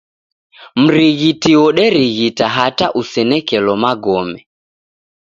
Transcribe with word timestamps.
Mrighiti 0.81 1.51
woderighita 1.61 2.45
hata 2.55 2.85
usenekelo 3.01 3.71
magome. 3.83 4.39